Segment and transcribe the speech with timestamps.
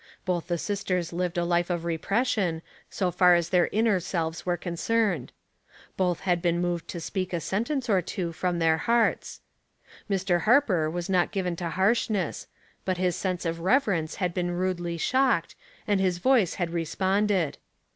[0.25, 4.57] Both the sisters lived a life of repression, so far as their inner selves were
[4.57, 5.31] concerned.
[5.95, 9.41] Both had been moved to speak a sentence or two from their hearts.
[10.09, 12.47] Mr, Harper was not given to harshness,
[12.83, 15.53] but his seuse of '"""erence had been rudely shocked,
[15.87, 17.57] and his voice had re sponded.